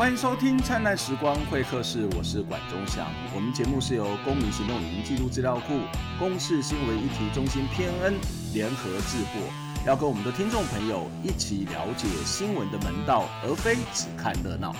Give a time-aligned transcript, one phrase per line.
[0.00, 3.12] 欢迎收听《灿烂时光会客室》，我是管中祥。
[3.34, 5.78] 我们节目是由公民行动影音记录资料库、
[6.18, 8.14] 公视新闻议题中心偏恩
[8.54, 9.42] 联合制作，
[9.84, 14.74] 要跟我们的听众朋友一起了解新闻的门道，而非只看热闹。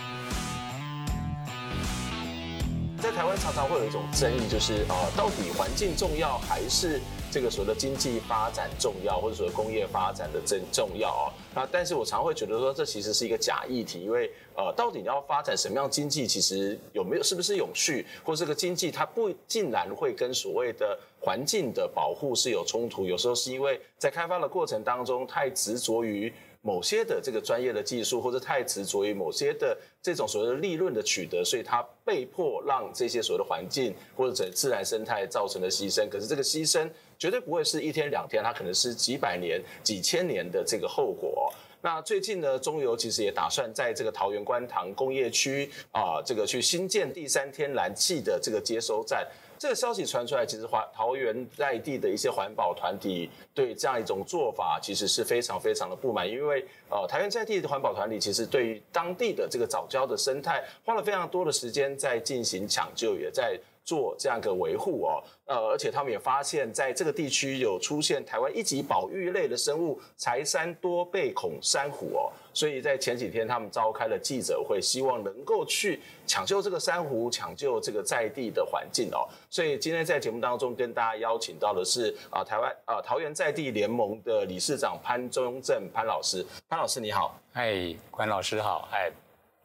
[2.96, 6.98] 在台湾常常会有一种争议，就是呃，到底环境重要还是
[7.30, 11.32] 这个所谓的经济发展重要，或者说工业发展的真重要啊？
[11.54, 26.32] 那但是我常会觉得说，这其实是一个假议题，因为呃，到底你要发展什么样经济，其实有没有是不是永续，或这个经济它不竟然会跟所谓的环境的保护是有冲突，有时候是因为在开发的过程当中太执着于。
[26.62, 36.06] 某些的这个专业的技术，或者太执着于某些的这种所谓的利润的取得，所以它被迫让这些所谓的环境或者自然生态造成的牺牲。
[36.10, 36.86] 可是这个牺牲
[37.20, 41.52] 绝对不会是一天两天，它可能是几百年、几千年的这个后果。
[41.82, 49.26] 那最近呢，中油其实也打算在这个桃园观塘工业区啊，这个去新建第三天然气的这个接收站。
[49.58, 63.60] 这个消息传出来，其实环桃园在地的一些环保团体对这样一种做法，其实是非常非常的不满，因为呃，桃园在地的环保团体其实对于当地的这个早礁的生态，花了非常多的时间在进行抢救，也在。
[63.84, 79.26] 做这样一个维护哦，呃，而且他们也发现，在这个地区有出现台湾一级保育类的生物柴山多背孔珊瑚哦，所以在前几天他们召开了记者会，希望能够去抢救这个珊瑚，抢救这个在地的环境哦。
[79.48, 89.10] 所以今天在节目当中跟大家邀请到的是啊，台湾啊桃园在地联盟的理事长潘忠正潘老师，潘老师你好，嗨，关老师好，嗨。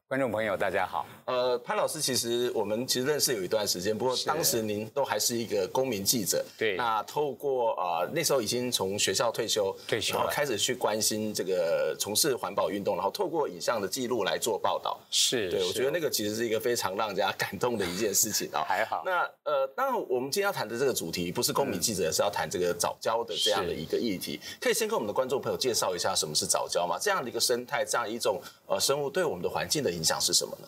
[0.07, 1.03] 观众朋友，大家好。
[1.25, 6.45] 呃，潘老师，其实我们其实认识有一段时间，不过当时您都还是一个公民记者。
[6.59, 6.75] 对。
[6.75, 14.95] 那透过呃那时候已经从学校退休，退休，然后开始去关心这个从事环保运动，然后透过影像的记录来做报道。
[15.09, 15.49] 是。
[15.49, 18.61] 对，我觉得那个其实是一个非常让人家感动的一件事情啊。
[18.69, 19.01] 还好。
[19.03, 24.39] 那呃，当然我们今天要谈的这个主题不是公民记者，嗯、是要谈这个早教的这样的一个议题。
[24.61, 26.95] 可以先跟我们的观众朋友介绍一下什么是早教吗？
[27.01, 30.67] 这样的一个生态，这样一种呃生物对我们的环境的影响是什么呢？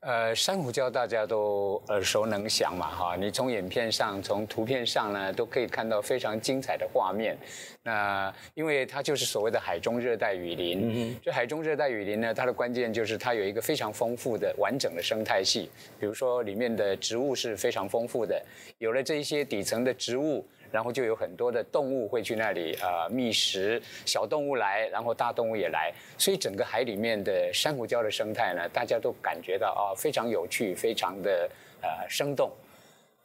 [0.00, 7.36] 呃，珊瑚礁大家都耳熟能详嘛，哈，你从影片上、从图片上呢，都可以看到非常精彩的画面。
[7.82, 18.40] 那因为它就是所谓的海中热带雨林，嗯，这海中热带雨林呢，它的关键就是它有一个非常丰富的完整的生态系，比如说里面的植物是非常丰富的，
[18.78, 20.46] 有了这一些底层的植物。
[20.70, 31.50] 然后就有很多的动物会去那里呃觅食，小动物来，然后大动物也来，所以整个海里面的珊瑚礁的生态呢，大家都感觉到啊、哦、非常有趣，非常的
[31.82, 32.50] 呃生动。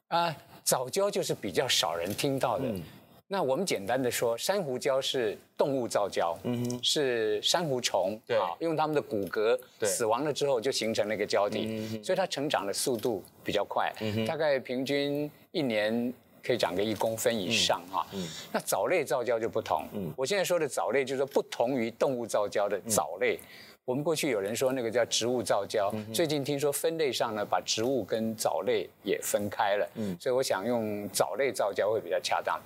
[0.08, 2.66] 啊，藻礁就是比较少人听到的。
[2.66, 2.82] 嗯、
[3.28, 13.92] 那我们简单的说，珊瑚礁是动物造礁，嗯哼，是珊瑚虫对啊，用它们的骨骼死亡了之后就形成了一个礁体，嗯、所以它成长的速度比较快，
[14.28, 16.14] 大概平均一年。
[16.44, 18.06] 可以长个一公分以上哈，
[18.52, 19.86] 那藻类造礁就不同。
[19.94, 23.36] 嗯、我现在说的藻类就是说不同于动物造礁的藻类。
[23.36, 23.48] 嗯、
[23.86, 29.90] 我们过去有人说那个叫植物造礁，嗯、最近听说分类上呢，把植物跟藻类也分开了。
[29.96, 32.60] 嗯、所以我想用藻类造礁会比较恰当。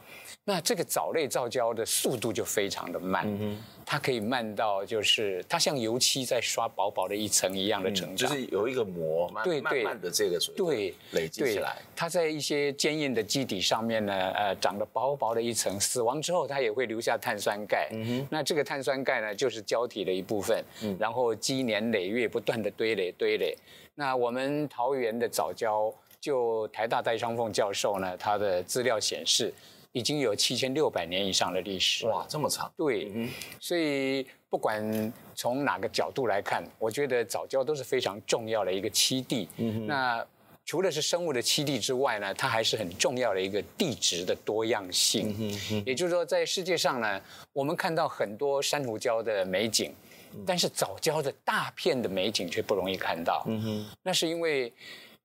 [0.47, 3.25] 那这个藻类造礁的速度就非常的慢。
[3.27, 3.57] 嗯
[3.87, 11.77] 它可以慢到，就是它像油漆在刷薄薄的一层一样的成长，嗯、就是有一个膜，对慢慢的这个对累积起来。
[11.95, 17.89] 它在一些坚硬的基底上面呢，呃，长得薄薄的一层，死亡之后它也会留下碳酸钙。
[17.91, 20.65] 嗯哼，那这个碳酸钙呢，就是胶体的一部分。
[20.81, 23.55] 嗯，然后积年累月不断的堆垒堆垒。
[23.93, 29.53] 那我们桃园的藻礁，就台大戴昌凤教授呢，他的资料显示。
[29.95, 32.05] 已经有七千六百年以上的历史。
[32.05, 32.69] 哇，这么长！
[32.75, 39.47] 对，嗯、所以不管从哪个角度来看，我觉得藻礁都是非常重要的一个栖地。
[39.87, 40.23] 那
[40.65, 45.33] 除了是生物的栖地之外呢，它还是很重要的一个地质的多样性。
[45.39, 47.21] 嗯、哼也就是说，在世界上呢，
[47.53, 49.93] 我们看到很多珊瑚礁的美景，
[50.33, 53.45] 嗯、但是藻礁的大片的美景却不容易看到。
[53.47, 54.73] 嗯、哼那是因为。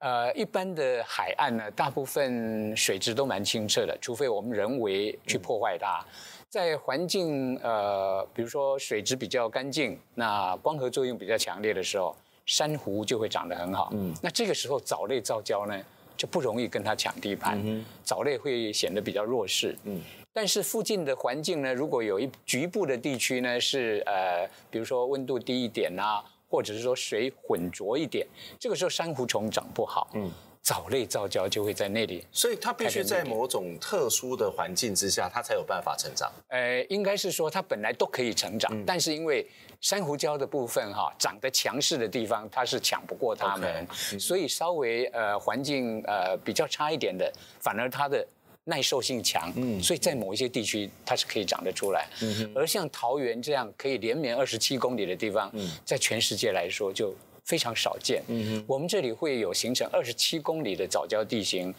[0.00, 6.02] 呃，一般的海岸呢，大部分水质都蛮清澈的，除非我们人为去破坏它。
[6.49, 12.17] 在环境呃，比如说水质比较干净，那光合作用比较强烈的时候，
[12.47, 13.91] 珊瑚就会长得很好。
[13.93, 15.79] 嗯，那这个时候藻类造礁呢，
[16.17, 19.76] 就不容易跟它抢地盘，嗯、藻类会显得比较弱势。
[19.85, 20.00] 嗯，
[20.32, 26.25] 但是附近的环境呢，如果有一局部的地区呢，是呃，比如说温度低一点啊。
[26.50, 28.26] 或者是说水混浊一点，
[28.58, 30.11] 这个时候珊瑚虫长不好。
[30.14, 30.31] 嗯，
[30.61, 36.31] 藻类造礁就会在那里，所以它必须在某种特殊的环境之下，它才有办法成长。
[36.49, 39.49] 呃，应该是说它本来都可以成长，嗯、但是因为
[39.81, 48.26] 珊瑚礁的部分哈，长得强势的地方它是抢不过它们，okay, 所以稍微呃环境呃比较差一点的，反而它的
[48.65, 52.09] 耐受性强，嗯，所以在某一些地区它是可以长得出来。
[52.23, 57.15] 嗯哼，而像桃园这样可以连绵二十七公里的地方，嗯，在全世界来说就。
[57.43, 58.23] 非常少见。
[58.29, 61.75] 嗯哼，我们这里会有形成二十七公里的藻礁地形。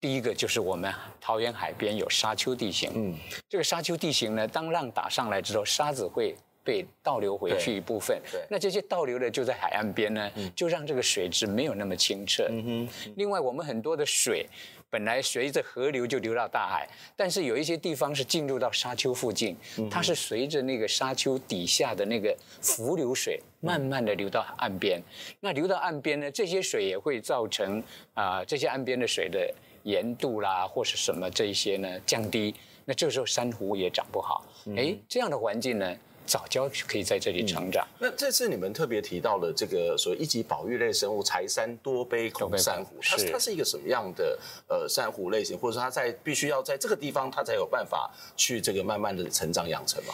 [0.00, 2.90] 第一个就是我们桃园海边有沙丘地形。
[2.92, 3.14] 嗯，
[3.48, 6.34] 这个沙丘地形呢，当浪打上来之后，沙子会
[6.64, 8.20] 被倒流回去一部分。
[8.24, 12.48] 对，对，那这些倒流的就在海岸边呢，就让这个水质没有那么清澈。
[12.50, 14.44] 嗯哼，另外我们很多的水。
[14.88, 19.56] 本来随着河流就流到大海，但是有一些地方是进入到沙丘附近，
[19.90, 25.02] 它是随着那个沙丘底下的那个伏流水，慢慢的流到岸边。
[25.40, 27.82] 那流到岸边呢，这些水也会造成
[28.14, 29.52] 啊、呃，这些岸边的水的
[29.82, 32.54] 盐度啦，或是什么这一些呢降低。
[32.84, 34.44] 那这个时候珊瑚也长不好。
[34.76, 35.96] 哎，这样的环境呢？
[36.26, 37.86] 藻礁可以在这里成长。
[38.00, 44.38] 嗯、那这次你们特别提到了这个所谓一级保育类生物柴山多杯孔珊瑚，它是它是一个什么样的
[44.68, 50.12] 呃珊瑚类型，或者说它在必须要在这个地方它才有办法去这个慢慢的成长养成吗？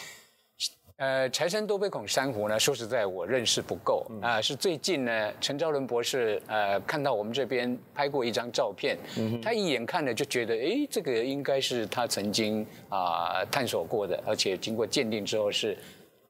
[0.98, 15.76] 呃，柴山多杯孔珊瑚呢，说实在我认识不够啊、呃，是最近呢，陈昭伦博士呃看到我们这边拍过一张照片，嗯、他一眼看了就觉得，哎，这个应该是他曾经啊、呃、探索过的，而且经过鉴定之后是。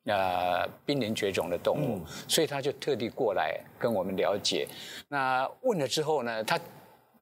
[0.04, 4.66] 呃，濒临绝种的动物，嗯，所以他就特地过来跟我们了解。
[5.06, 6.58] 那问了之后呢，他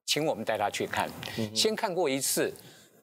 [0.06, 1.06] 请我们带他去看，
[1.36, 2.50] 嗯，先看过一次，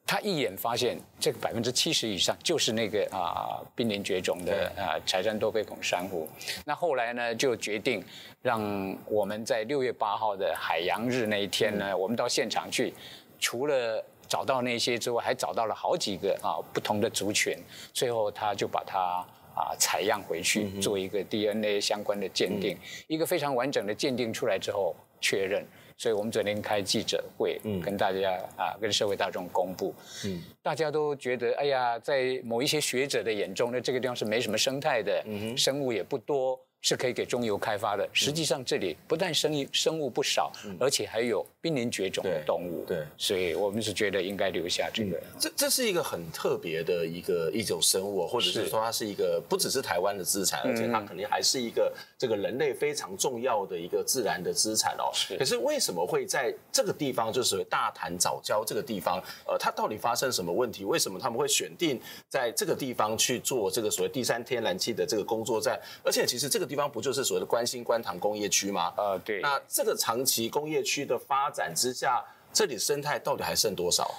[0.04, 6.28] 他一眼发现这个百分之七十以上就是那个啊濒临绝种的啊柴山多杯孔珊瑚。
[6.64, 8.04] 那后来呢，就决定
[8.42, 8.60] 让
[9.06, 12.92] 我们在六月八号的海洋日那一天呢，嗯，我们到现场去，
[13.38, 17.56] 除了找到那些之外，还找到了好几个啊不同的族群。
[17.92, 19.24] 最后他就把它。
[19.58, 25.66] 啊，采样回去做一个 DNA 相关的鉴定，嗯，一个非常完整的鉴定出来之后确认，
[25.96, 29.92] 所以我们昨天开记者会，跟大家啊，跟社会大众公布，
[30.24, 36.58] 嗯，大家都觉得，哎呀，在某一些学者的眼中呢，这个地方是没什么生态的，嗯，生物也不多。
[36.80, 38.08] 是可以给中油开发的。
[38.12, 42.84] 实际上，这里不但生物生物不少，嗯，而且还有濒临绝种的动物。
[42.86, 45.16] 对，对，所以我们是觉得应该留下这个。
[45.16, 55.10] 嗯，这这是一个很特别的一个一种生物，或者是说它是一个不只是台湾的资产，而且它肯定还是一个这个人类非常重要的一个自然的资产哦。
[55.12, 55.36] 是。
[55.36, 60.84] 可是为什么会在这个地方，就是大潭早礁这个地方，呃，它到底发生什么问题？
[60.84, 65.78] 为什么他们会选定在这个地方去做这个所谓第三天然气的这个工作站？
[66.04, 68.92] 而且其实这个地方不就是所谓的关心观塘工业区吗？
[68.96, 69.40] 呃，对。
[69.40, 72.22] 那这个长期工业区的发展之下，
[72.52, 74.14] 这里生态到底还剩多少？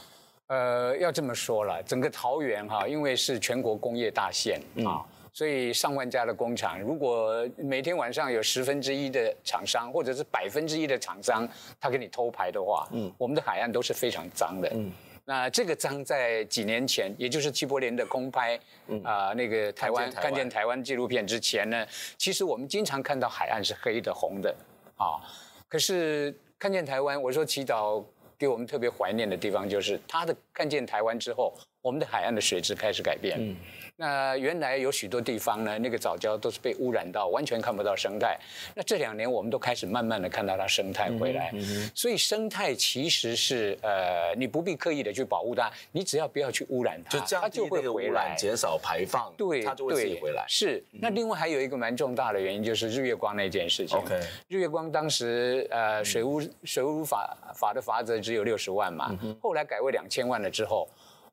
[0.48, 11.48] 呃，要这么说了，整个桃园哈，因为是全国工业大县啊，所以上万家的工厂，如果每天晚上有十分之一的厂商或者是百分之一的厂商，
[11.80, 14.92] 他给你偷排的话，嗯，我们的海岸都是非常脏的，嗯。
[15.30, 19.02] 那这个章在几年前，也就是齐柏林的公拍，啊、嗯。
[19.06, 20.84] 呃，那个台湾看见台湾。
[20.84, 21.86] 纪录片之前呢，
[22.18, 24.56] 其实我们经常看到海岸是黑的、红的，
[24.96, 25.22] 啊，
[25.68, 28.04] 可是看见台湾，我说祈祷
[28.40, 33.38] 给我们特别怀念的地方，就是他的看见台湾之后，我们的海岸的水质开始改变。
[33.40, 33.56] 嗯
[34.00, 38.40] 那原来有许多地方呢，那个藻礁都是被污染到，完全看不到生态。
[38.74, 41.52] 那这两年我们都开始慢慢的看到它生态回来。
[41.54, 50.46] 嗯嗯、所以生态其实是呃，你不必刻意的去保护它，你只要不要去污染它，就它就会回来，减少排放，对，它就会自己回来。
[50.48, 50.82] 是。
[50.92, 53.98] 那另外还有一个蛮重大的原因，就是日月光那件事情。
[53.98, 54.18] OK。
[54.48, 60.88] 日月光当时呃，水污水污法法的罚则只有六十万嘛，嗯，后来改为两千万了之后。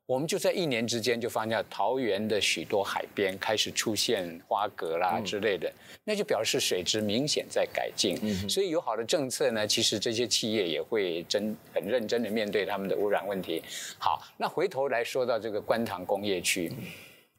[0.07, 5.69] 我们就在一年之间就发现桃园的许多海边开始出现花蛤啦之类的，
[6.05, 8.17] 那就表示水质明显在改进。
[8.49, 13.61] 所以有好的政策呢，其实这些企业也会真很认真的面对他们的污染问题。
[13.99, 16.71] 好，那回头来说到这个观塘工业区，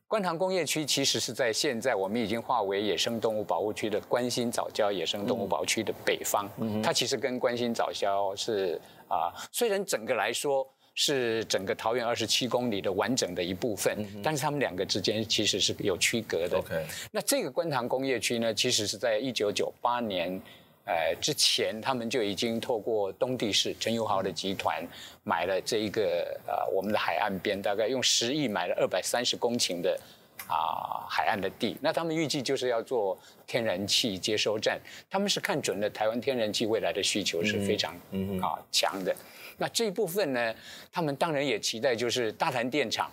[0.06, 6.46] 观塘工业区其实是在现在我们已经划为野生动物保护区的关心早教野生动物保护区的北方，
[6.82, 10.70] 它其实跟关心早教是啊，虽然整个来说。
[11.00, 16.60] 是整个桃园二十七公里的完整的一部分，嗯、但是他们两个之间其实是有区隔的。
[17.12, 20.28] 那这个观塘工业区呢，其实是在一九九八年，
[20.86, 24.84] 呃之前，他们就已经透过东地市陈友豪的集团
[25.22, 29.96] 买了这一个呃我们的海岸边，大概用十亿买了二百三十公顷的
[30.48, 31.76] 啊海岸的地。
[31.80, 37.94] 那他们预计就是要做天然气接收站，他们是看准了台湾天然气未来的需求是非常
[38.42, 39.14] 啊强的。
[39.56, 40.54] 那这一部分呢，
[40.90, 43.10] 他们当然也期待就是大潭电厂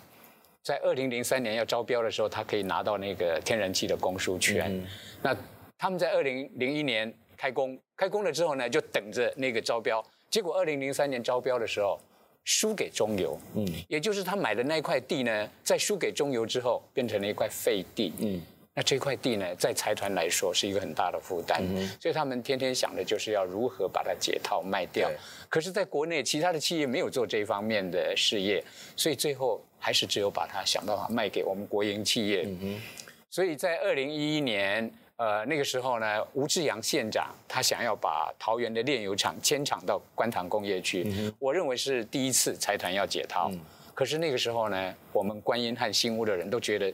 [0.62, 4.84] 在二零零三年要招标的时候，他可以拿到那个天然气的供输权。
[5.22, 5.36] 那
[5.78, 10.04] 他们在二零零一年开工，开工了之后呢，就等着那个招标。
[10.30, 12.00] 结果二零零三年招标的时候，
[12.46, 18.40] 输给中油，嗯，也就是他买的那块地呢，在输给中油之后，变成了一块废地，嗯，
[18.72, 25.10] 那这块地呢，在财团来说是一个很大的负担，嗯，所以他们天天想的就是要如何把它解套卖掉。
[25.48, 32.44] 可是，在国内其他的企业没有做这方面的事业，所以最后还是只有把它想办法卖给我们国营企业。
[32.46, 32.80] 嗯，
[33.28, 34.88] 所以在二零一一年。
[35.16, 43.48] 呃，那个时候呢，吴志阳县长他想要把桃园的炼油厂迁厂到观塘工业区，嗯、我认为是第一次财团要解套。
[43.50, 43.58] 嗯、
[43.94, 46.92] 可是那个时候呢，我们观音和新屋的人都觉得，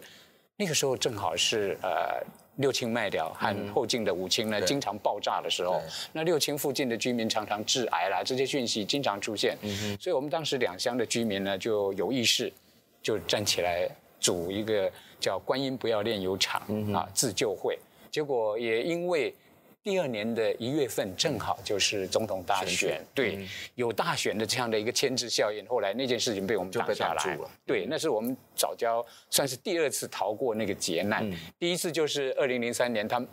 [0.57, 2.25] 那个时候正好是呃
[2.59, 12.53] 六轻卖掉和后进的五轻呢、嗯、经常爆炸的时候，那六轻附近的居民常常致癌啦，这些讯息经常出现，嗯、所以我们当时两乡的居民呢就有意识，
[13.03, 13.89] 就站起来
[14.21, 14.89] 组一个
[15.19, 17.77] 叫观音不要炼油厂、嗯、啊自救会。
[18.13, 19.35] 结果也因为
[19.83, 27.51] 第二年的一月份正好就是总统大选，选对，嗯、有大选的这样的一个牵制效应，后来那件事情被我们挡下来了。
[27.67, 31.29] 对，那是我们早教算是第二次逃过那个劫难。
[31.29, 33.29] 嗯、第一次就是二零零三年，他们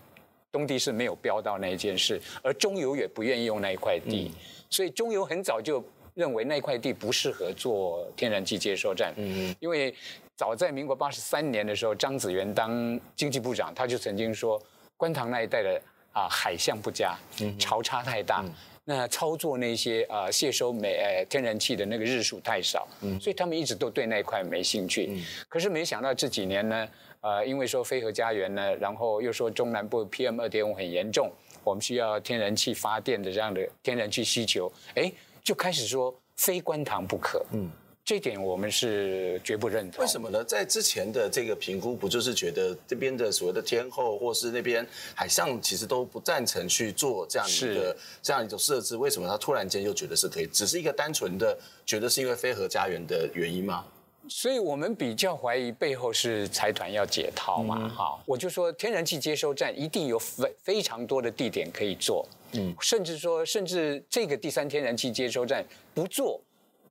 [0.51, 4.39] 东帝是没有标到那一件事，而中油也不愿意用那一块地，嗯、
[4.71, 5.83] 所以中油很早就
[6.15, 9.13] 认为那块地不适合做天然气接收站。
[9.17, 9.93] 嗯，因为。
[10.39, 14.57] 早在民国八十三年的时候，张子元当经济部长，他就曾经说，
[14.95, 15.81] 观塘那一带的
[16.13, 17.13] 啊海象不佳，
[17.59, 18.53] 潮差太大，嗯、
[18.85, 25.07] 那操作那些啊卸收煤呃天然气的那个日数太少，嗯、所以他们一直都对那一块没兴趣。
[25.09, 26.87] 嗯、可是没想到这几年呢，
[27.19, 31.29] 呃，因为说飞河家园呢，然后又说中南部 PM 二点五很严重，
[31.65, 35.11] 我们需要天然气发电的这样的天然气需求，哎，
[35.43, 37.45] 就开始说非观塘不可。
[37.51, 37.69] 嗯。
[38.09, 40.01] 这点我们是绝不认同。
[40.03, 40.43] 为什么呢？
[40.43, 48.97] 在之前的这个评估，不就是觉得这边的所谓的天后，或是那边海上，其实都不赞成去做这样一个是这样一种设置？
[48.97, 50.47] 为什么他突然间又觉得是可以？
[50.47, 53.85] 只是一个单纯的觉得是因为非核家园的原因吗？
[54.27, 57.87] 所以我们比较怀疑背后是财团要解套嘛？
[57.89, 65.63] 哈、嗯，我就说天然气接收站一定有非非常多的地点可以做，嗯，甚至说甚至这个第三天然气接收站
[65.93, 66.41] 不做。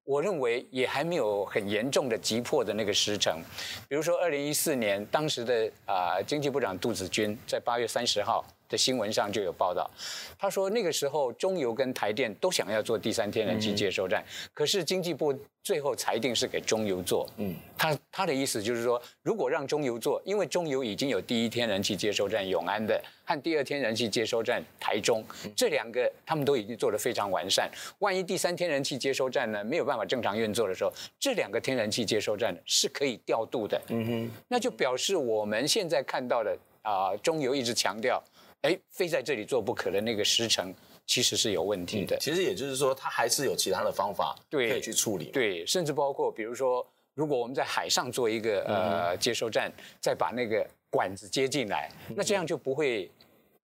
[0.08, 3.42] 我认为也还没有很严重的急迫的那个时程，
[3.86, 9.90] 比如说二零一四年，当时的啊、经济部长杜子君在八月三十号的新闻上就有报道，
[10.38, 17.28] 他说那个时候中油跟台电都想要做第三天然气接收站，嗯、可是经济部最后裁定是给中油做。
[17.36, 25.24] 嗯，他他的意思就是说，如果让中油做，因为中油已经有第一天然气接收站永安的和第二天然气接收站台中
[25.56, 27.70] 这两个，他们都已经做得非常完善。
[27.98, 33.80] 万一第三天然气接收站呢没有办法正常运作的时候，这两个天然气接收站是可以调度的。
[33.88, 38.22] 嗯哼，那就表示我们现在看到的啊、呃，中油一直强调。
[38.62, 40.74] 哎，非在这里做不可的那个时程，
[41.06, 42.16] 其实是有问题的。
[42.16, 45.26] 嗯、其实也就是说，它还是有其他的方法可以去处理。
[45.26, 53.10] 对，对，甚至包括比如说，如果我们在海上做一个呃接收站，再把那个管子接进来，那这样就不会。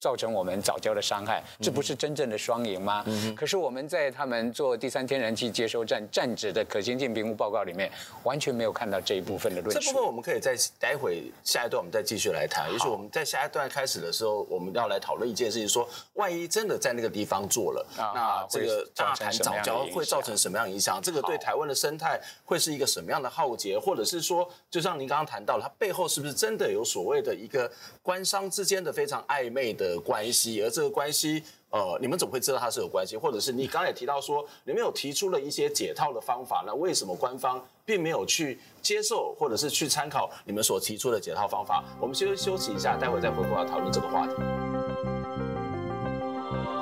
[0.03, 3.05] 造成我们早教的伤害，这不是真正的双赢吗？
[3.07, 7.89] 嗯、可是我们在他们做第三天然气接收站站址的可行性评估报告里面，
[8.25, 9.81] 完全没有看到这一部分的论述。
[9.81, 12.69] 这部分我们可以在待会下一段我们再继续来谈。
[12.73, 21.01] 也许我们在下一段开始的时候，我们要来讨论一件事情：说万一真的在那个地方做了，啊、那这个大潭早教会造成什么样的影响？
[21.01, 23.79] 这个对台湾的生态会是一个什么样的浩劫？
[23.79, 27.71] 或者是说，就像您刚刚谈到了，它背后是不是真的有所谓的一个
[28.03, 29.92] 官商之间的非常暧昧的？
[30.01, 33.17] 关系，而这个关系，呃，你们怎么会知道它是有关系？
[33.17, 41.85] 或者是你刚才也提到说，你们有提出了一些解套的方法，那为什么官方并没有去接受，或者是去参考你们所提出的解套方法？
[42.01, 44.35] 我们先休息一下，待会再回过来讨论这个话题。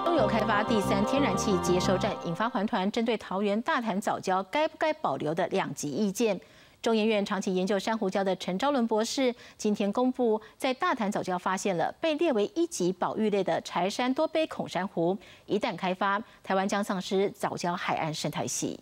[0.05, 6.39] 中油开发第三天然气接收站，引发环团针对桃园大潭藻礁该不该保留的两极意见。
[6.83, 18.81] 中研院长期研究珊瑚礁的陈昭伦博士今天公布，在大潭藻礁发现了被列为一级保育类的柴山多杯孔珊瑚，一旦开发，台湾将丧失藻礁海岸生态系。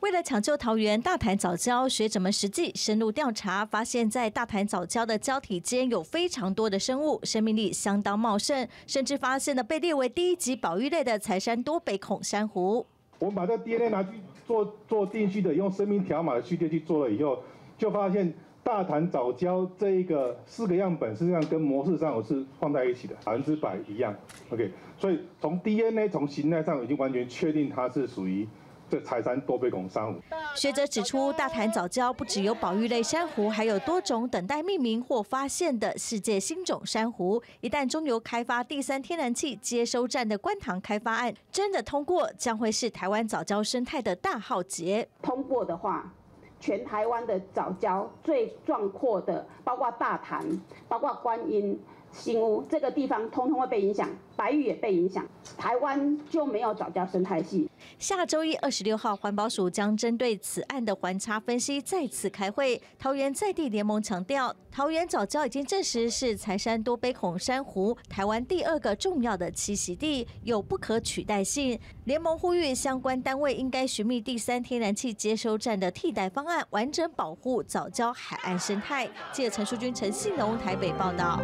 [0.00, 12.84] 为了抢救桃园大潭藻礁，学者们实际深入调查，发现，在大潭藻礁的礁体间有非常多的生物，生命力相当茂盛，甚至发现了被列为第一级保育类的柴山多杯孔珊瑚。
[13.22, 17.38] 我们把这 DNA 拿去做做定序的，用生命条码的序列去做了以后，
[17.78, 24.12] 就发现大潭早礁这一个四个样本实际上跟模式上我是放在一起的，百分之百一样。
[24.50, 28.48] OK，所以从 DNA 从形态上已经完全确定它是属于。
[28.92, 30.20] 这柴山多杯拱珊瑚。
[30.54, 37.42] 学者指出，大潭早礁不只有保育类珊瑚，还有多种等待命名或发现的世界新种珊瑚。
[37.62, 45.08] 一旦中油开发第三天然气接收站的观塘开发案真的通过，将会是台湾早礁生态的大浩劫。
[45.22, 46.12] 通过的话，
[46.60, 50.44] 全台湾的早礁最壮阔的，包括大潭，
[50.86, 51.80] 包括观音。
[52.12, 55.26] 新屋这个地方通通会被影响，白玉也被影响，
[55.56, 57.68] 台湾就没有藻礁生态系。
[57.98, 62.80] 下周一二十六号，环保署将针对此案的环差分析再次开会。
[62.98, 71.78] 桃园在地联盟强调，桃园早教已经证实是财山多杯孔珊瑚台湾第二个重要的栖息地，有不可取代性。
[72.04, 79.08] 联盟呼吁相关单位应该寻觅第三天然气接收站的替代方案，完整保护藻礁海岸生态。
[79.32, 81.40] 记者陈淑君、陈信龙台北报道。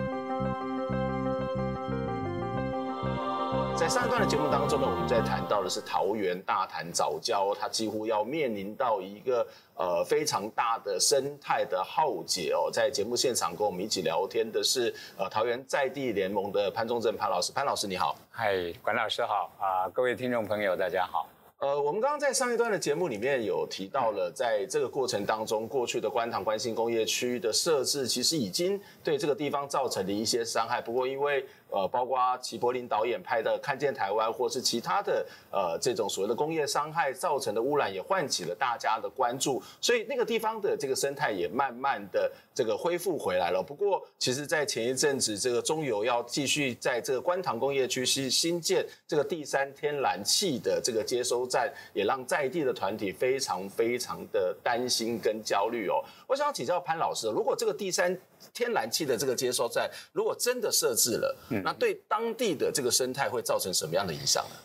[3.79, 12.69] 在上一段的节目当中呢，我们在谈到的是桃园大潭早礁，它几乎要面临到一个呃非常大的生态的浩劫哦。
[12.73, 21.29] 在节目现场跟我们一起聊天的是呃桃园在地联盟的潘忠正潘老师，潘老师你好，嗨，管老师好啊，各位听众朋友大家好。
[21.61, 30.81] 呃，我们刚刚在上一段的节目里面有提到了，在这个过程当中，过去的观塘关心工业区的设置，其实已经对这个地方造成了一些伤害。
[30.81, 43.63] 不过因为呃，包括齐柏林导演拍的《看见台湾》，或是其他的呃这种所谓的工业伤害造成的污染，也唤起了大家的关注，所以那个地方的这个生态也慢慢的这个恢复回来了。
[43.63, 56.03] 不过，其实，在前一阵子，这个中油要继续在这个观塘工业区新新建这个第三天然气的这个接收站，也让在地的团体非常非常的担心跟焦虑哦。
[56.27, 58.17] 我想请教潘老师，如果这个第三
[58.55, 64.57] 天然气的这个接收站如果真的设置了，那对当地的这个生态会造成什么样的影响呢？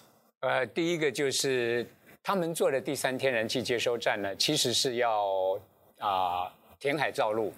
[0.41, 1.85] 呃，第一个就是
[2.21, 5.59] 他们做的第三天然气接收站呢，其实是要
[5.99, 7.53] 啊、呃、填海造陆。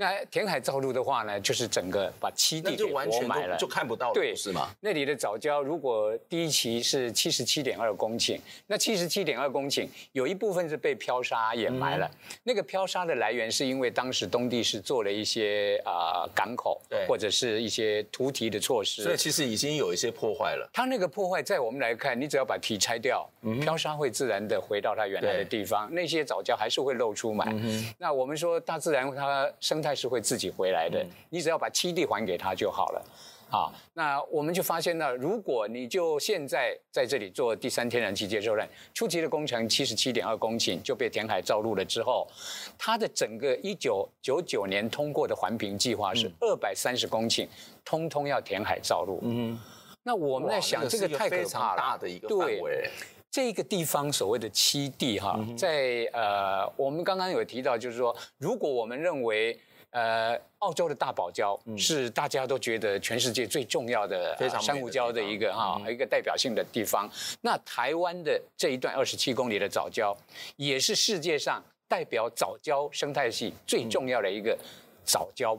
[0.00, 4.70] 那填海造陆的话呢，就是整个把七地给活埋了，就看不到了，对，是吗？
[4.80, 12.06] 那里的藻礁如果第一期是七十七点二公顷，那七十七点二公顷有一部分是被漂沙掩埋了。
[12.06, 20.70] 嗯、那个漂沙的来源是因为当时东帝是做了一些啊、呃、港口，对，或者是一些突堤的措施，所以其实已经有一些破坏了。
[20.72, 27.46] 它那个破坏，在我们来看，你只要把堤拆掉，嗯、漂沙会自然的回到它原来的地方，那些藻礁还是会露出来。
[27.48, 33.04] 嗯、那我们说大自然它生态是会自己回来的，你只要把七地还给他就好了，
[33.50, 42.28] 啊，那我们就发现呢，如果你就现在在这里做第三天然气接收站，初期的工程七十七点二公顷就被填海造陆了之后，
[42.76, 47.48] 它的整个一九九九年通过的环评计划是二百三十公顷，
[47.84, 49.18] 通通要填海造陆。
[49.22, 49.58] 嗯，
[50.02, 52.90] 那我们在想，这个太可怕了，大的一个范围。
[53.30, 59.58] 这个地方所谓的七地哈，在呃，我们刚刚有提到，就是说，如果我们认为。
[59.90, 67.10] 呃，澳洲的大堡礁是大家都觉得全世界最重要的珊瑚礁的一个哈一个代表性的地方。
[67.40, 70.14] 那台湾的这一段二十七公里的藻礁，
[70.56, 74.56] 也是世界上代表藻礁生态系最重要的一个
[75.04, 75.58] 藻礁。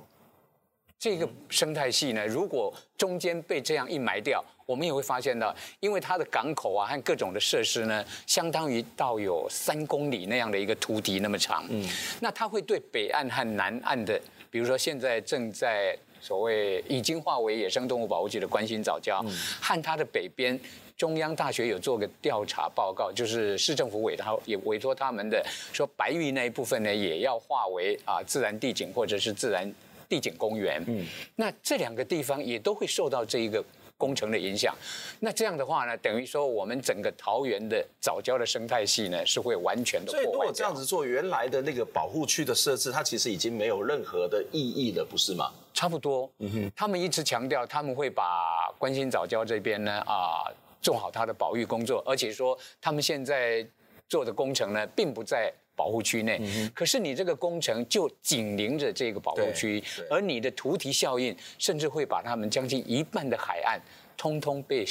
[0.99, 11.65] 这个生态系呢，如果中间被这样一埋掉，我们也会发现到，因为它的港口啊和各种的设施呢，相当于到有三公里那样的一个突堤那么长。
[11.69, 11.87] 嗯，
[12.19, 14.19] 那它会对北岸和南岸的，
[14.51, 19.31] 比如说现在正在所谓已经化为野生动物保护区的观新藻礁，嗯、
[19.61, 20.59] 和它的北边，
[20.97, 29.73] 中央大学有做个调查报告，就是市政府委他也委托他们的说，白玉那一部分呢，也要划为啊自然地景或者是自然。
[30.09, 33.63] 地景公园，嗯，那这两个地方也都会受到这一个
[33.95, 34.75] 工程的影响。
[35.19, 40.23] 那这样的话呢，等于说我们整个桃园的藻礁的生态系呢是会完全的破坏。
[40.23, 45.51] 所以如果这样子做，原来的那个保护区的设置，它其实已经没有任何的意义了，不是吗？
[45.75, 46.71] 差不多，嗯哼。
[46.75, 50.49] 他们一直强调他们会把观新藻礁这边呢啊
[50.81, 53.63] 做好它的保育工作，而且说他们现在
[54.07, 55.53] 做的工程呢，并不在。
[55.79, 56.41] 保护区内，
[56.73, 63.79] 可是你这个工程就紧邻着这个保护区，而你的图题效应甚至会把他们将近一半的海岸
[64.17, 64.85] 通通被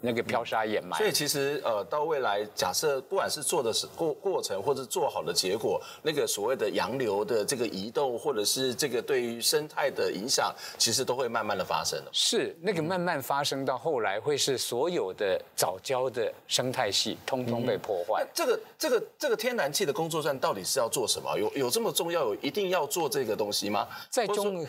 [0.00, 0.96] 那个飘沙掩埋。
[0.98, 11.98] 所以其实呃，到未来假设不管是做的是过过程，或者做好的结果，那个所谓的洋流的这个移动，或者是这个对于生态的影响，其实都会慢慢的发生。
[12.12, 18.26] 是那个慢慢发生到后来，会是所有的藻礁的生态系通通被破坏。
[18.34, 21.38] 这个这个这个天然气的工作站到底是要做什么？
[21.38, 22.18] 有有这么重要？
[22.22, 23.86] 有一定要做这个东西吗？
[24.10, 24.66] 在中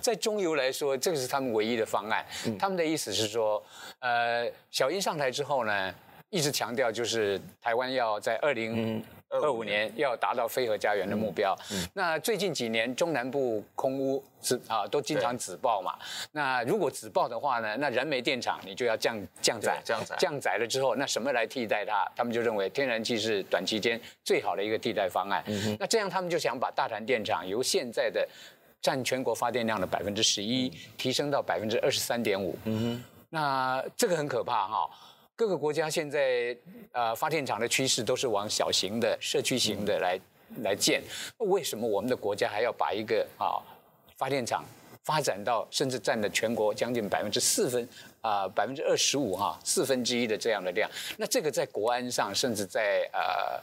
[0.00, 2.24] 在中游来说，这个是他们唯一的方案。
[2.58, 3.62] 他们的意思是说，
[4.00, 5.94] 呃，小英上台之后呢，
[6.30, 11.56] 一直强调就是台湾要在二零二五年要达到非核家园的目标。
[11.94, 15.94] 那最近几年中南部空污是啊都经常紫爆嘛。
[16.32, 22.04] 那如果紫爆的话呢，那燃煤电厂你就要降降载，降载降载了之后，那什么来替代它？
[22.16, 25.44] 他们就认为天然气是短期间最好的一个替代方案。
[25.78, 28.26] 那这样他们就想把大潭电厂由现在的
[28.82, 32.58] 占全国发电量的百分之十一提升到百分之二十三点五。
[32.64, 34.90] 嗯哼，那这个很可怕哈。
[35.34, 36.54] 各个国家现在
[36.92, 40.20] 呃发电厂的趋势都是往小型的社区型的来
[40.62, 41.02] 来建。
[41.38, 43.56] 为什么我们的国家还要把一个啊
[44.18, 44.62] 发电厂
[45.02, 47.88] 发展到甚至占了全国将近百分之四分
[48.20, 50.90] 啊百分之二十五哈四分之一的这样的量？
[51.16, 53.58] 那这个在国安上，甚至在呃。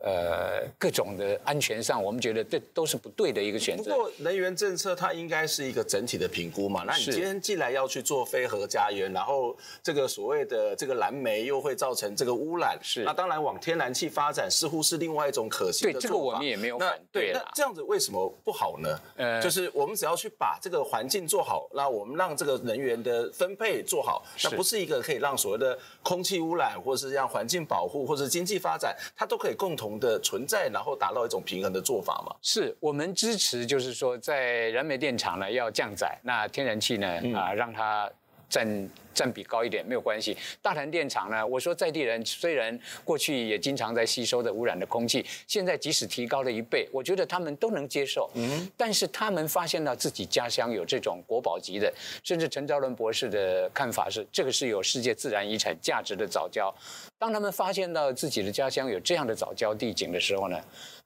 [0.00, 3.90] 呃，各种的安全上，我们觉得这都是不对的一个选择。
[3.90, 6.84] 不过，能源政策它应该是一个整体的评估嘛。
[6.86, 13.02] 那你今天既然要去做非核家园，然后这个所谓的这个蓝煤又会造成这个污染，是。
[13.02, 17.32] 那当然往天然气发展似乎是另外一种可行的这个我们也没有反对。
[17.32, 19.00] 那这样子为什么不好呢？
[19.16, 29.87] 呃，就是我们只要去把这个环境做好，那我们让这个能源的分配做好，那不是一个可以让所谓的空气污染，或者是让环境保护，或者是经济发展，它都可以共同。
[30.00, 32.34] 的存在，然后达到一种平衡的做法嘛？
[32.42, 38.10] 是我们支持，就是说，在燃煤电厂呢要降载，那天然气呢啊、嗯呃、让它
[38.48, 38.90] 占。
[39.18, 40.36] 占比高一点没有关系。
[40.62, 48.30] 大潭电厂呢，我说在地人虽然过去也经常在吸收的污染的空气，现在即使提高了一倍，我觉得他们都能接受。
[48.34, 56.72] 嗯，但是他们发现到自己家乡有这种国宝级的，甚至陈昭伦博士的看法是，这个是有世界自然遗产价值的藻礁。
[57.18, 60.56] 当他们发现到自己的家乡有这样的藻礁地景的时候呢，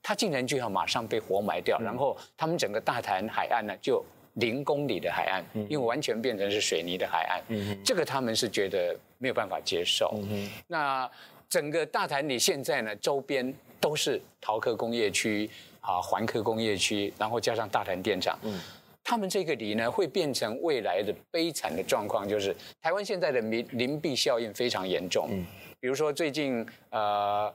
[0.03, 4.05] 他竟然就要马上被活埋掉，然后他们整个大潭海岸呢就。
[4.35, 10.15] 零公里的海岸，因为完全变成是水泥的海岸，嗯、这个他们是觉得没有办法接受。
[10.31, 11.11] 嗯、那
[11.51, 18.59] 整个大潭里现在呢，周边都是陶科工业区啊，环科工业区，然后加上大潭电厂，嗯、
[19.05, 25.29] 他们这个里呢会变成未来的悲惨的状况，就是台湾现在的邻邻避效应非常严重。
[25.31, 25.45] 嗯、
[25.79, 27.53] 比如说最近呃，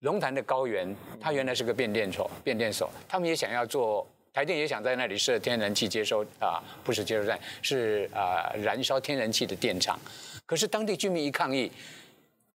[0.00, 4.06] 龙潭的高原，它原来是个变电所，变电所，他们也想要做。
[4.34, 9.96] 台电也想在那里设天然气接收啊，不是接收站，是啊燃烧天然气的电厂。
[10.44, 11.70] 可是当地居民一抗议，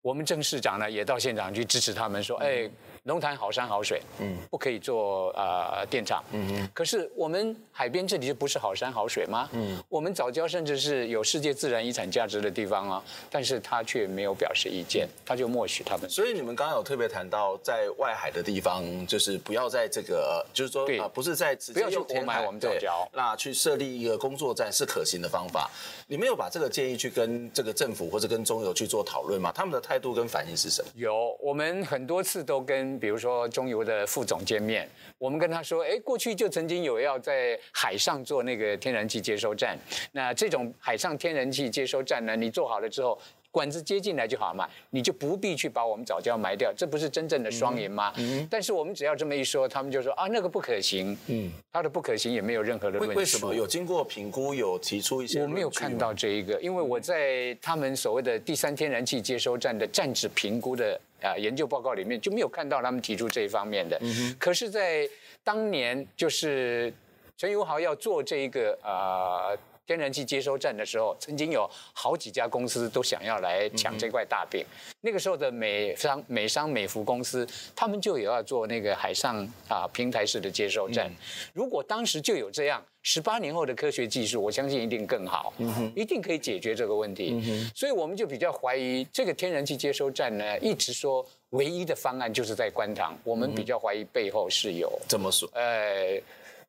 [0.01, 2.69] 我们郑市长呢也到现场去支持他们，说：“哎。”
[3.07, 6.69] 龙潭好山好水，嗯，不可以做呃电厂，嗯嗯。
[6.75, 9.49] 可是我们海边这里就不是好山好水吗？
[9.53, 16.11] 嗯，我们早教甚至是有世界自然遗产价值的地方啊，但是他却没有表示意见，他就默许他们。
[16.11, 25.71] 所以你们刚刚有特别谈到，在外海的地方，就是不要在这个，就是说啊，不是在直接用填埋我们早教，那去设立一个工作站是可行的方法。
[26.09, 29.53] 你们有把这个建议去跟这个政府或者跟中油去做讨论吗？
[29.55, 30.89] 他们的态度跟反应是什么？
[30.97, 32.96] 有，我们很多次都跟。
[32.99, 39.79] 比如说中油的副总见面，我们跟他说，哎，过去就曾经有要在海上做那个天然气接收站，
[40.13, 43.19] 那这种海上天然气接收站呢，你做好了之后，
[43.57, 48.13] 管子接进来就好嘛，你就不必去把我们早教埋掉，这不是真正的双赢吗？
[48.19, 51.17] 嗯嗯、但是我们只要这么一说，他们就说啊，那个不可行。
[51.29, 53.17] 嗯，他的不可行也没有任何的论述。
[53.17, 55.41] 为什么有经过评估，有提出一些？
[55.41, 63.99] 我没有看到这一个，因为我在他们所谓的第三天然气接收站的站址评估的啊研究报告里面就没有看到他们提出这一方面的。
[64.39, 65.09] 可是，在
[65.43, 66.93] 当年就是
[67.39, 69.49] 陈友豪要做这一个啊。
[69.49, 74.65] 呃天然气接收站的时候，曾经有好几家公司都想要来抢这块大饼。
[74.65, 81.09] 嗯、那个时候的美商、美商美孚公司，他们就有要做那个海上啊平台式的接收站。
[81.09, 81.17] 嗯、
[81.55, 87.41] 如果当时就有这样，十八年后的科学技术，我相信一定更好，嗯、一定可以解决这个问题。
[87.47, 93.17] 嗯、所以我们就比较怀疑这个天然气接收站呢，一直说唯一的方案就是在观塘。
[93.23, 95.49] 我们比较怀疑背后是有怎么说？
[95.55, 96.21] 呃，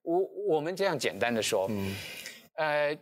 [0.04, 1.96] 我我们这样简单的说，嗯，
[2.58, 2.98] 呃。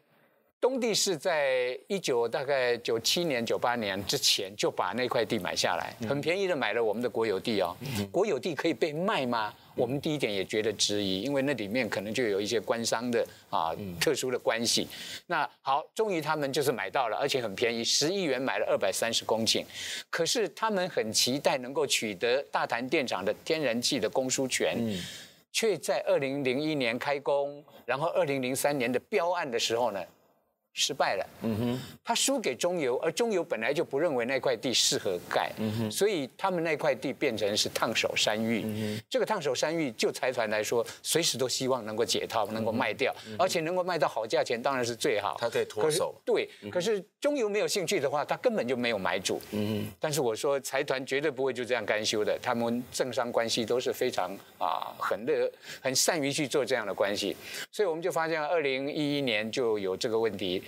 [0.66, 7.78] 东地是在一九大概九七年、九八年之前就把那块地买下来，很便宜的买了我们的国有地哦。
[8.12, 9.54] 国有地可以被卖吗？
[9.76, 14.88] 我们第一点也觉得质疑，因为那里面可能就有一些官商的啊特殊的关系。
[15.28, 19.64] 那好，终于他们就是买到了，而且很便宜，十亿元买了二百三十公顷。
[20.10, 24.76] 可是他们很期待能够取得大潭电厂的天然气的供输权，
[25.52, 30.04] 却在二零零一年开工，然后二零零三年的标案的时候呢，
[30.78, 45.38] 失败了，嗯哼，他输给中油，而中油本来就不认为那块地适合盖，嗯哼，所以他们那块地变成是烫手山芋，嗯哼，这个烫手山芋就财团来说，随时都希望能够解套，能够卖掉，嗯、而且能够卖到好价钱，当然是最好。
[45.40, 57.34] 他可以脱手，对，可是中油没有兴趣的话，他根本就没有买主，嗯哼，但是我说财团绝对不会就这样甘休的，他们政商关系都是非常啊很乐很善于去做这样的关系，
[57.72, 60.62] 所以我们就发现二零一一年就有这个问题。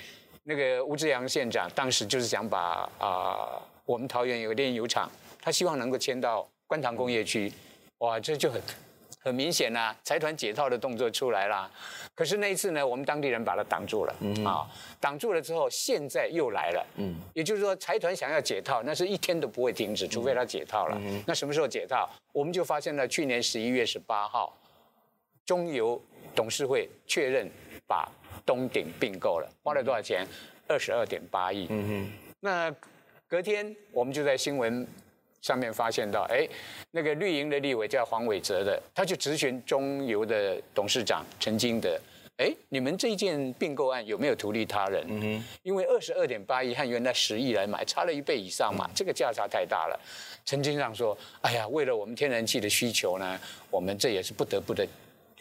[0.49, 7.51] 那个吴志扬县长当时就是想把啊、呃，我们桃园有个炼油厂，他希望能够迁到观塘工业区，
[7.97, 8.61] 哇，这就很
[9.19, 11.69] 很明显啦，财团解套的动作出来啦。
[12.15, 14.65] 可是那一次呢，我们当地人把它挡住了，嗯啊，
[15.01, 20.97] 挡住了之后，现在又来了，嗯，也就是说，财团想要解套，那是一天都不会停止，除非他解套了。
[21.01, 22.09] 嗯、那什么时候解套？
[22.31, 24.57] 我们就发现了，去年十一月十八号，
[25.45, 26.01] 中油
[26.33, 27.51] 董事会确认
[27.85, 28.09] 把。
[28.47, 30.25] 东鼎并购了，花了多少钱？
[30.67, 31.67] 二十二点八亿。
[31.69, 32.11] 嗯哼。
[32.39, 32.73] 那
[33.27, 34.87] 隔天我们就在新闻
[35.41, 36.47] 上面发现到，哎，
[36.91, 41.99] 那个绿营的立委叫黄伟哲的，他就质询中油的董事长陈金德，
[42.37, 45.05] 哎，你们这一件并购案有没有图利他人？
[45.07, 45.45] 嗯哼。
[45.63, 49.99] 因为二十二点八亿和原来十亿来买，差了一倍以上嘛，这个价差太大了。
[50.45, 54.85] 陈金长说，哎呀，为了我们天然气的需求呢，我们这也是不得不的，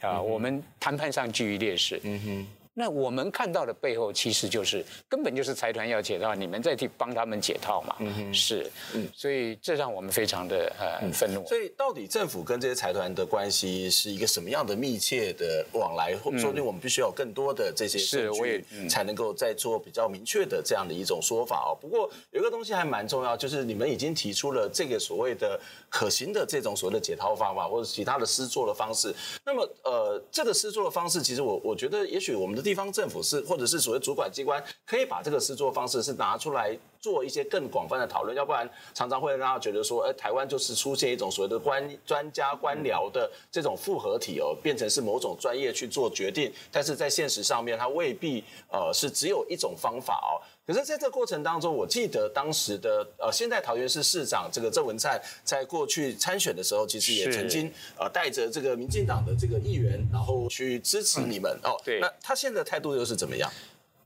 [0.00, 2.00] 啊，嗯、我们谈判上居于劣势。
[2.04, 2.46] 嗯哼。
[2.78, 7.96] 那我们看到的背后，其实就是根本就是财团要解套，你们再去帮他们解套嘛？
[8.00, 11.42] 嗯哼，是，嗯，所以这让我们非常的呃愤怒。
[11.46, 16.14] 所以到底政府跟这些财团的关系是一个什么样的密切的往来？
[16.22, 21.72] 或者说，我们必须要有更多的这些证据，才能够再做比较明确的这样的一种说法哦。
[21.80, 25.58] 不过有一个东西还蛮重要，就是你们已经提出了这个所谓的
[25.88, 29.14] 可行的这种所谓的解套方法，或者其他的施作的方式。
[29.46, 32.65] 那么呃，这个施作的方式，其实我我觉得，也许我们的。
[32.66, 50.42] 地方政府是，或者是所谓主管机关，可以把这个试作方式是拿出来做一些更广泛的讨论，要不然常常会让大家觉得说，哎，台湾就是出现一种所谓的官专家官僚的这种复合体哦，变成是某种专业去做决定，但是在现实上面，它未必呃是只有一种方法哦。
[50.66, 61.80] 可是，在这个过程当中，我记得当时的呃，现在桃园市市长这个郑文灿，在过去参选的时候，其实也曾经呃带着这个民进党的这个议员，然后去支持你们、嗯、哦。
[61.84, 62.00] 对。
[62.00, 63.48] 那他现在的态度又是怎么样？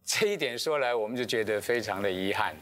[0.04, 2.54] 这一点说来，我们就觉得非常的遗憾。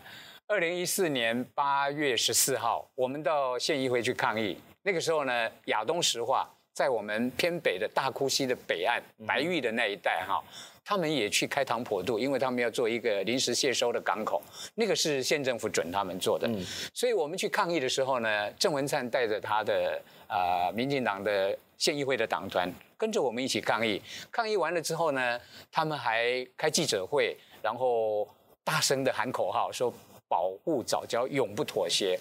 [0.46, 10.40] 二零一四年八月十四号，我们到县议会去抗议，那个时候呢，亚东石化在我们偏北的大窟溪的北岸，白玉的那一带哈。
[10.88, 14.42] 他们也去开膛破肚，因为他们要做一个临时卸收的港口，
[14.74, 16.48] 那个是县政府准他们做的。
[16.48, 24.00] 嗯、所以我们去抗议的时候呢，郑文灿带着他的啊、呃、民进党的县议会的党团跟着我们一起抗议。
[24.32, 25.38] 抗议完了之后呢，
[25.70, 28.26] 他们还开记者会，然后
[28.64, 29.92] 大声的喊口号，说
[30.26, 32.18] 保护早教永不妥协。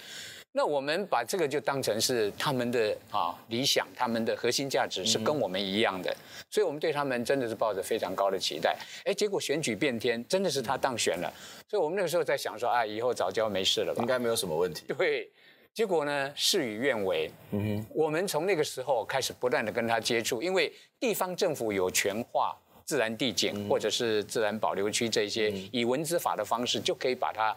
[0.53, 6.17] 那我们把这个就当成是他们的啊理想，他们的核心价值是跟我们一样的，嗯、
[6.49, 8.75] 所以我们对他们真的是抱着非常高的期待。
[9.05, 11.31] 哎，结果选举变天，真的是他当选了，
[11.69, 14.01] 所以我们那个时候在想说啊，以后早教没事了吧？
[14.01, 14.85] 应该没有什么问题。
[14.97, 15.29] 对，
[15.75, 17.29] 结果呢，事与愿违。
[17.51, 27.55] 嗯哼，我们从那个时候开始不断的跟他接触，因为地方政府有权划自然地景、嗯、或者是自然保留区这些，以文字法的方式就可以把它。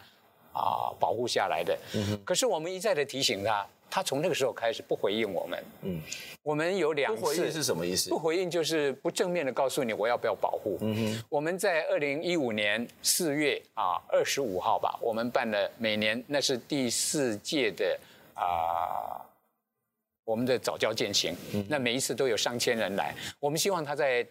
[0.52, 1.78] 啊，保护下来的。
[1.94, 2.18] 嗯。
[2.24, 5.64] 可是我们一再的提醒他，他从那个时候开始不回应我们。
[5.82, 6.00] 嗯。
[6.42, 7.20] 我们有两次。
[7.20, 8.10] 不回应是什么意思？
[8.10, 10.78] 不回应就是不正面的告诉你我要不要保护。
[10.80, 11.24] 嗯哼。
[11.28, 17.98] 我们在二零一五年四月啊二十五号吧，我们办了每年那是第四届的
[18.34, 19.20] 啊
[20.24, 21.36] 我们的早教践行。
[21.54, 21.64] 嗯。
[21.68, 24.26] 那每一次都有上千人来，我们希望他在。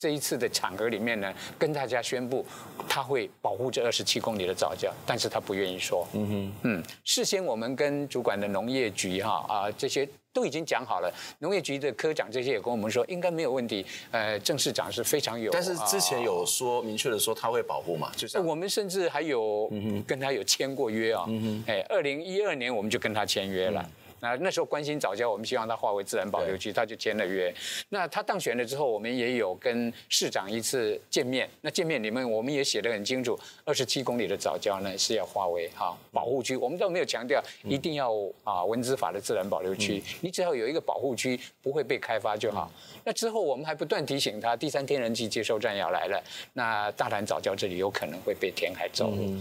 [0.00, 2.42] 这一次的场合里面呢，跟大家宣布
[2.88, 6.08] 他会保护这二十七公里的早教，但是他不愿意说。
[6.14, 13.84] 嗯哼，嗯，事先我们跟主管的农业局哈啊这些都已经讲好了，农业局的科长这些也跟我们说应该没有问题。
[14.10, 18.10] 呃，郑市长是非常有，但是之前有说明确的说他会保护嘛？
[18.16, 19.70] 就是我们甚至还有
[20.06, 21.26] 跟他有签过约啊。
[21.28, 23.86] 嗯哼，哎，二零一二年我们就跟他签约了。
[24.20, 27.52] 那那时候关心早教，我们希望它划为自然保留区，他就签了约。
[27.88, 31.48] 那他当选了之后，我们也有跟市长一次见面。
[31.60, 36.56] 那见面里面我们也写得很清楚，二十七公里的早教呢是要划为哈保护区。
[36.56, 38.12] 我们倒没有强调一定要
[38.44, 42.70] 啊文资法的自然保留区，你只要有一个保护区不会被开发就好。
[43.04, 49.36] 那之后我们还不断提醒他，第三天然气接收站要来了，那大潭早教这里有可能会被填海造陆。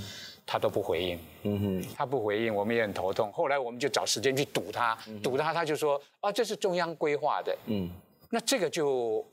[0.51, 3.31] 他都不回应，嗯哼，他不回应，我们也很头痛。
[3.31, 7.87] 后来我们就找时间去堵他，堵他，他就说啊，这是中央规划的，嗯，
[8.31, 9.23] 那这个就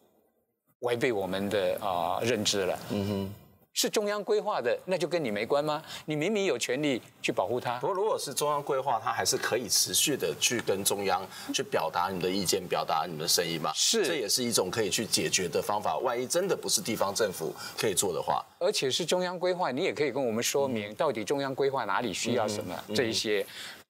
[0.80, 3.34] 违背我们的啊、呃、认知了，嗯哼。
[3.76, 5.82] 是中央规划的，那就跟你没关吗？
[6.06, 7.78] 你明明有权利去保护它。
[7.78, 11.20] 不过，如果是中央规划，它还是可以持续的去跟中央
[11.52, 13.70] 去表达你的意见，表达你的声音嘛？
[13.74, 15.98] 是，这也是一种可以去解决的方法。
[15.98, 23.46] 万一真的不是地方政府可以做的话，而且是中央规划，你也可以跟我们说明，到底中央规划哪里需要什么、嗯、这一些。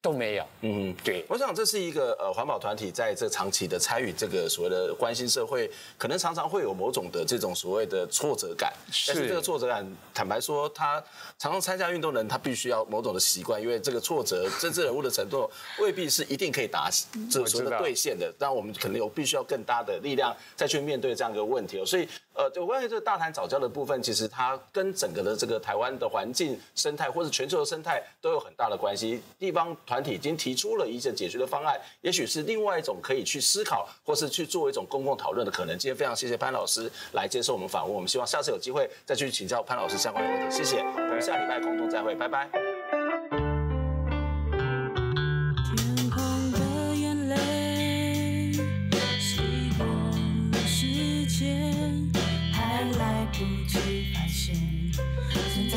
[0.06, 8.72] 都没有，嗯，对，我想这是一个呃环保团体在这长期的参与这个所谓的关心社会，可能常常会有某种的这种所谓的挫折感。
[8.92, 11.02] 是，但是这个挫折感，坦白说，他
[11.40, 16.88] 常常参加运动的人，他必须要某种的习惯，因为这个挫折，政治人物的程度未必是一定可以达
[17.28, 18.32] 这所谓的兑现的。
[18.38, 21.84] 但我们可能有必须要更大的力量再去面对这样一个问题。
[21.84, 29.22] 所以，呃，有关于这个大潭早教的部分，其实它跟整个的这个台湾的环境生态，或者全球的生态都有很大的关系。
[29.38, 35.78] 地方团体已经提出了一些解决的方案，也许是另外一种可以去思考，或是去做一种公共讨论的可能。
[35.78, 40.56] 今天非常谢谢潘老师来接受我们访问，我们希望下次有机会再去请教潘老师相关的问题。
[40.56, 42.75] 谢谢，我们下礼拜空中再会，拜拜。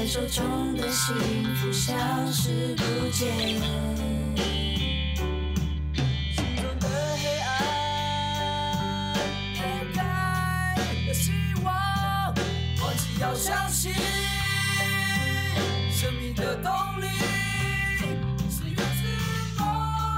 [0.10, 1.16] 手中的幸
[1.56, 1.94] 福消
[2.32, 3.32] 失不见。
[6.34, 6.90] 心中的
[7.22, 9.14] 黑暗
[9.94, 10.76] 盖
[11.14, 11.32] 希
[11.64, 11.72] 望，
[13.22, 13.94] 要相信
[15.92, 17.06] 生命的动力
[19.60, 20.10] 我。